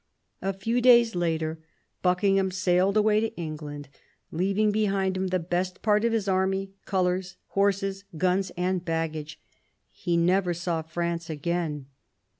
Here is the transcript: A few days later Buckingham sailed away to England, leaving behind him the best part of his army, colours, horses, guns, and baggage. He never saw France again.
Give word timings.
A 0.41 0.51
few 0.51 0.81
days 0.81 1.13
later 1.13 1.59
Buckingham 2.01 2.49
sailed 2.49 2.97
away 2.97 3.19
to 3.19 3.35
England, 3.37 3.87
leaving 4.31 4.71
behind 4.71 5.15
him 5.15 5.27
the 5.27 5.37
best 5.37 5.83
part 5.83 6.03
of 6.03 6.11
his 6.11 6.27
army, 6.27 6.71
colours, 6.85 7.37
horses, 7.49 8.05
guns, 8.17 8.49
and 8.57 8.83
baggage. 8.83 9.39
He 9.91 10.17
never 10.17 10.55
saw 10.55 10.81
France 10.81 11.29
again. 11.29 11.85